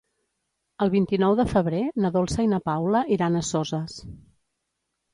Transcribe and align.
El 0.85 0.91
vint-i-nou 0.95 1.35
de 1.41 1.45
febrer 1.51 1.83
na 2.05 2.13
Dolça 2.17 2.49
i 2.49 2.51
na 2.57 2.63
Paula 2.73 3.05
iran 3.19 3.37
a 3.37 3.47
Soses. 3.55 4.03